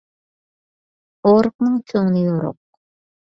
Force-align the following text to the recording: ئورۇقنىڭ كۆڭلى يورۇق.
ئورۇقنىڭ 1.31 1.77
كۆڭلى 1.93 2.25
يورۇق. 2.25 2.59